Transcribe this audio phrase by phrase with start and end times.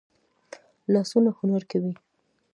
[0.93, 1.93] لاسونه هنر کوي